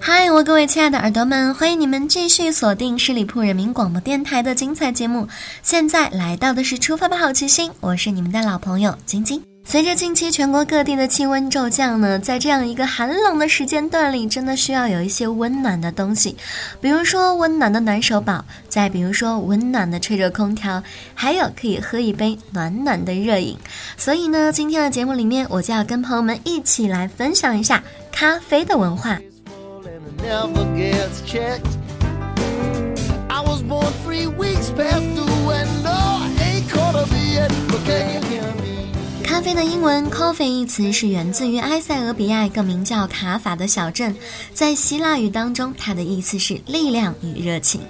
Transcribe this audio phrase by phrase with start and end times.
[0.00, 5.28] 嗨，我各位亲爱的耳朵们，欢迎你们继续锁定十里铺人民广播电台的精彩节目。
[5.62, 9.47] 现在来到的是出发吧好奇心，我是你们的老朋友晶晶。
[9.70, 16.34] 随着近期全国各地的气温骤降呢，在这样一个寒冷的时间段里，真的需要有一些温暖的东西，
[16.80, 20.82] 比如说温暖的暖手宝，再比如说温暖的吹着空调，
[21.14, 23.58] 还有可以喝一杯暖暖的热饮。
[23.98, 29.20] 所以呢，今天的节目里面，我就要跟朋友们一起来分享一下咖啡的文化。
[39.54, 44.16] 的英文 coffee 一词是源自于埃塞俄比亚一个名叫卡法的小镇，
[44.52, 47.80] 在希腊语当中，它的意思是力量与热情。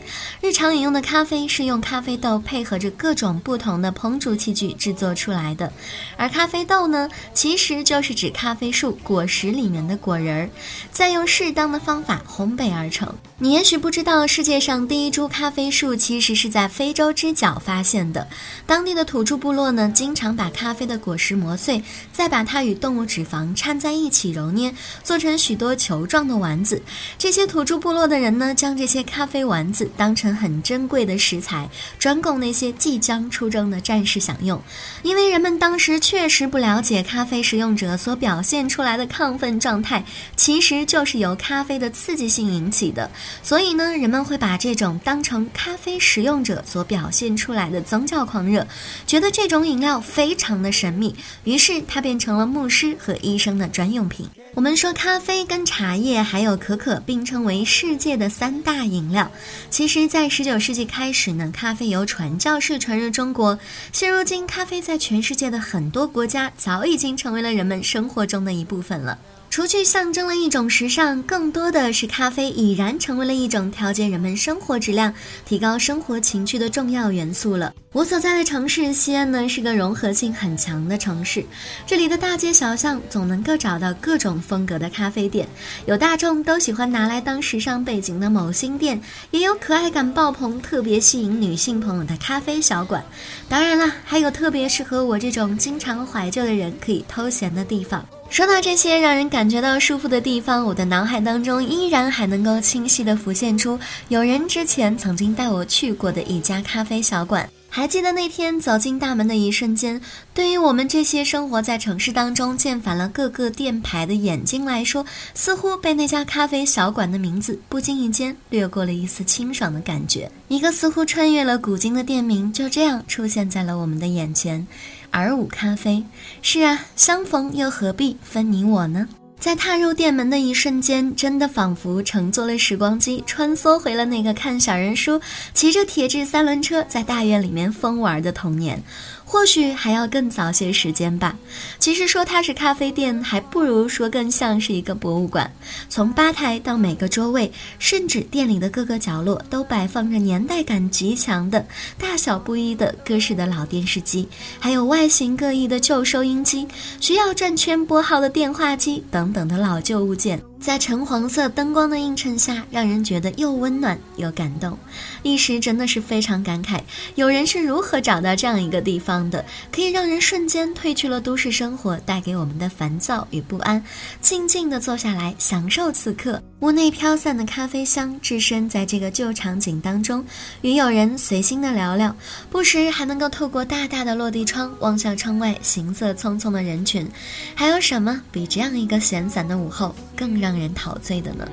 [0.43, 5.73] 日常饮用的咖啡是用咖啡豆配合着各种不同的烹煮器具制作出来的，
[6.19, 10.51] 而咖啡豆呢，其实就是指咖啡树果实里面的果仁儿，
[10.93, 13.11] 再用适当的方法烘焙而成。
[13.39, 18.29] 你也许不知道，世界上第一株咖啡树其实是在非洲之角发现的，
[18.67, 21.39] 当地的土著部落呢，经常把咖啡的果实。
[21.39, 21.83] 磨磨碎，
[22.13, 26.83] 再把它与动物脂肪掺在一起揉捏，做成许多球状的丸子。
[27.17, 31.67] 这些土著部落的人呢，将这些咖啡丸子当成很珍贵的食材，
[31.99, 34.63] 专供那些即将出征的战士享用。
[35.03, 40.05] 因为人们当时确实不了解咖啡食用者所表现出来的亢奋状态，
[40.37, 43.11] 其实就是由咖啡的刺激性引起的，
[43.43, 48.67] 所以呢，人们会把这种当成咖啡食用者所表现出来的宗教狂热，
[49.07, 51.15] 觉得这种饮料非常的神秘。
[51.45, 54.29] 于是它变成了牧师和医生的专用品。
[54.55, 59.31] 我们说咖啡跟茶叶还有可可并称为世界的三大饮料。
[59.71, 63.59] 其实，在十九世纪开始呢，咖啡由传教士传入中国。
[63.93, 69.17] 现如今，咖啡在全世界的很多国家早已经成为了人们生活中的一部分了。
[69.51, 75.13] 除去象征了一种时尚，更多的是咖啡已然成为了一种调节人们生活质量、
[75.45, 77.75] 提高生活情趣的重要元素了。
[77.93, 81.45] 我所在的城市西安呢，是个融合性很强的城市，
[81.87, 85.49] 这里的大街小巷总能够找到各种风格的咖啡店，
[85.87, 89.01] 有大众都喜欢拿来当时尚背景的某新店，
[89.33, 93.03] 也有可爱感爆棚、特别吸引女性朋友的咖啡小馆，
[93.49, 98.07] 当然了，还有特别适合我这种经常怀旧的人可以偷闲的地方。
[98.31, 103.79] 说到这些让人感觉到舒服的地方，我的脑海当中依然还能够清晰地浮现出
[104.09, 107.49] 有人之前曾经带我去过的一家咖啡小馆。
[107.71, 110.01] 还记得那天走进大门的一瞬间，
[110.33, 120.31] 对于我们这些生活在城市当中、见烦了各个店牌的眼睛来说，似乎被那家咖啡小馆的名字不经意间掠过了一丝清爽的感觉。
[120.49, 124.67] 一个似乎穿越了古今的店名，就这样出现在了我们的眼前。
[125.11, 126.05] 而舞咖啡，
[126.43, 129.09] 是啊，相逢又何必分你我呢？
[129.39, 135.21] 在踏入店门的一瞬间，真的仿佛乘坐了时光机，穿梭回了那个看小人书、
[135.55, 138.83] 骑着铁质三轮车在大院里面疯玩的童年。
[139.31, 141.37] 或许还要更早些时间吧。
[141.79, 145.53] 其实说它是咖啡店，还不如说更像是一个博物馆。
[145.91, 151.67] 从吧台到每个桌位，甚至店里的各个角落，都摆放着年代感极强的、
[151.99, 154.27] 大小不一的各式的老电视机，
[154.59, 156.67] 还有外形各异的旧收音机、
[156.99, 160.41] 需要转圈拨号的电话机等等等的老旧物件。
[160.61, 164.77] 在橙黄色灯光的映衬下，让人觉得又温暖又感动，
[165.23, 166.81] 一时真的是非常感慨。
[167.15, 173.83] 有人是如何找到这样一个地方的，可以让人瞬间褪去了都市生活带给我们的烦躁与不安，
[174.21, 176.43] 静静地坐下来享受此刻。
[176.61, 180.25] 屋内飘散的咖啡香，置身在这个旧场景当中，
[180.63, 182.15] 与友人随心的聊聊，
[182.51, 187.09] 不时还能够透过大大的落地窗望向窗外行色匆匆的人群。
[187.55, 191.49] 还有什么比这样一个闲散的午后更让 and how to say the name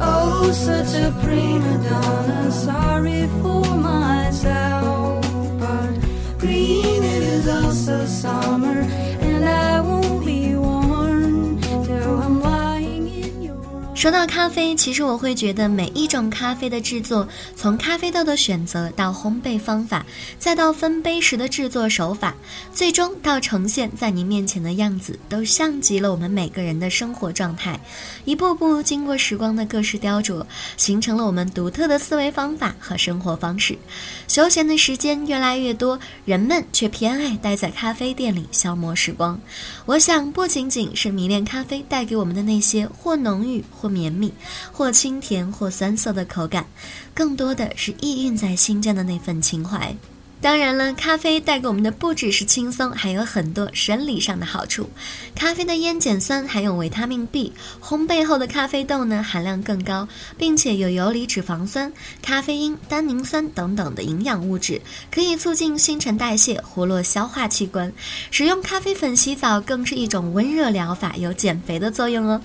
[0.00, 5.24] oh such a prima donna sorry for myself
[5.58, 5.90] but
[6.38, 8.80] green it is also summer
[9.20, 9.73] and I
[14.04, 20.04] 说到咖啡，其实我会觉得每一种咖啡的制作，从咖啡豆的选择到烘焙方法，
[20.38, 22.34] 再到分杯时的制作手法，
[22.70, 27.80] 最终到呈现在您面前的样子，都像极了我们每个人的生活状态。
[28.26, 30.44] 一步步经过时光的各式雕琢，
[30.76, 33.74] 形成了我们独特的思维方法和生活方式。
[34.28, 39.40] 休闲的时间越来越多，人们却偏爱待在咖啡店里消磨时光。
[39.86, 44.32] 我想，不仅仅是迷恋咖啡带给我们的那些或浓郁、或绵密、
[44.72, 46.66] 或清甜、或酸涩的口感，
[47.14, 49.96] 更多的是意蕴在心间的那份情怀。
[50.44, 54.90] 当然了，咖啡带给我们的不只是轻松，还有很多生理上的好处。
[55.34, 60.06] 咖啡的烟碱酸含有维他命 B，烘焙后的咖啡豆呢含量更高，
[60.36, 67.90] 并且有游离脂肪酸、咖啡因、单宁酸等等的营养物质，可以促进新陈代谢，活络消化器官。
[68.30, 72.38] 使用咖啡粉洗澡更是一种温热疗法，有减肥的作用哦。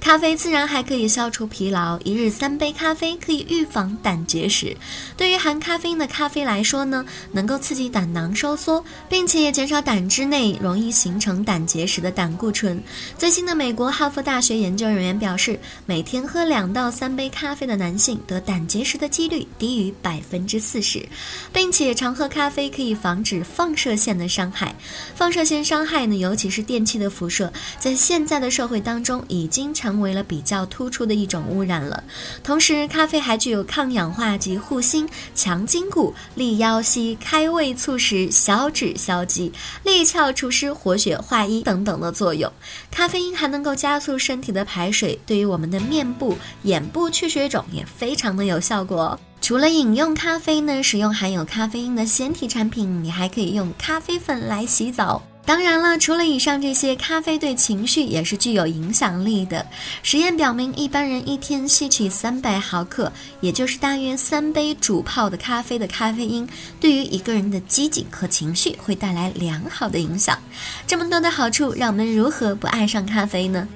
[0.00, 4.74] 咖啡自然还可以消除疲劳，一日三杯咖啡可以预防胆结石。
[5.18, 12.80] 对于含咖啡因的咖啡来说呢，能能够刺激胆囊收缩，并且减少胆汁内容易形成胆结石的胆固醇。
[13.18, 21.04] 最新的美国哈佛大学研究人员表示，每天喝两到三杯咖啡的男性得胆结石的几率低于百分之四十，
[21.52, 24.72] 并且常喝咖啡可以防止放射线的伤害。
[25.16, 29.72] 放射线伤害呢，尤其是电器的辐射，在现在的社会当中已经。
[29.74, 32.04] 成为了比较突出的一种污染了。
[32.44, 39.50] 同时，咖啡还具有抗氧化及护心、强筋骨、利腰膝、开胃促食、消脂消积、
[39.84, 42.52] 利窍除湿、活血化瘀等等的作用。
[42.90, 49.18] 咖啡因还能够加速身体的排水，对于我们的面部、眼部去水肿也非常的有效果。
[49.40, 55.22] 除了饮用咖啡呢，使用含有咖啡因的纤体产品，你还可以用咖啡粉来洗澡。
[55.44, 59.66] 当然了，除了以上这些，咖啡对情绪也是具有影响力的。
[60.02, 66.48] 实验表明，一般人一天吸取三百毫克，也就是大约三杯煮泡的咖啡的咖啡因，
[66.80, 70.38] 对于一个人的机警和情绪会带来良好的影响。
[70.86, 73.66] 这么多的好处，让我们如何不爱上咖啡呢？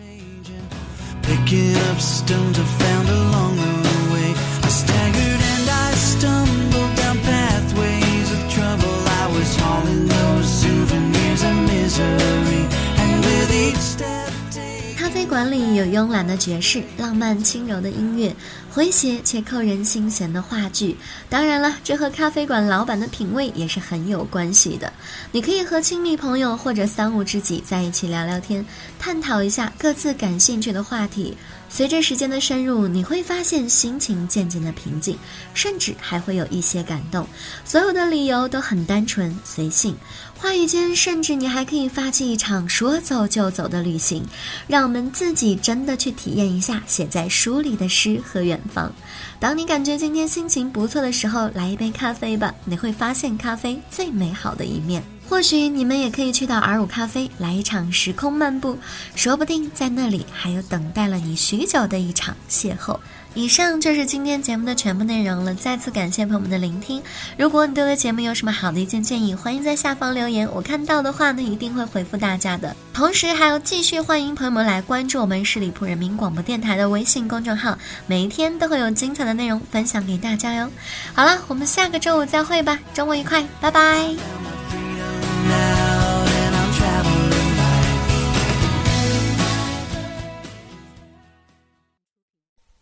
[14.97, 18.35] 咖啡馆里有慵懒的爵士，浪漫轻柔的音乐，
[18.75, 20.97] 诙谐且扣人心弦的话剧。
[21.31, 24.93] 当然了，这和咖啡馆老板的品味也是很有关系的。
[25.33, 28.65] 你可以和亲密朋友或者三五知己在一起聊聊天，
[28.99, 31.37] 探讨一下各自感兴趣的话题。
[31.69, 35.19] 随着时间的深入，你会发现心情渐渐的平静，
[35.53, 37.27] 甚至还会有一些感动。
[37.65, 39.95] 所有的理由都很单纯随性，
[40.39, 44.25] 话语间甚至你还可以发起一场说走就走的旅行，
[44.67, 48.91] 让我们自己真的去体验一下写在书里的诗和远方。
[49.39, 55.03] 当你感觉今天心情不错的时候，来一杯咖啡吧，你会发现咖啡最美好的一面。
[55.29, 58.79] 或许你们也可以去到 R 五咖啡来一场时空漫步，
[59.15, 62.99] 说不定在那里还有等待了你许久的一场邂逅。
[63.35, 67.03] 以上就是今天节目的全部内容了，再次感谢朋友们的聆听。
[67.37, 72.75] 如果你对我的节目有什么好的意见建议，欢迎在下方留言，我看到的话呢一定会回复大家的。
[72.95, 77.77] 同时还要继续欢迎朋友们来关注我们十里铺人民广播电台的微信公众号，
[78.07, 80.71] 每一天都会有精彩的内容分享给大家哟。
[81.13, 84.56] 好了，我们下个周五再会吧，周末愉快，拜拜。